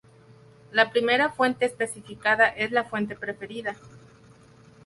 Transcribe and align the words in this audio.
La 0.71 0.89
primera 0.89 1.29
fuente 1.29 1.65
especificada 1.65 2.47
es 2.47 2.71
la 2.71 2.83
fuente 2.85 3.15
preferida. 3.15 3.75